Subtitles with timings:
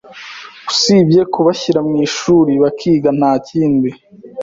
[0.71, 3.89] Usibye kubashyira mw’ishuli bakiga ntakindi